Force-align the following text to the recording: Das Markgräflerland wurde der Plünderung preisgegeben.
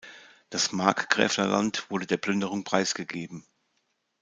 Das 0.49 0.71
Markgräflerland 0.71 1.87
wurde 1.91 2.07
der 2.07 2.17
Plünderung 2.17 2.63
preisgegeben. 2.63 3.45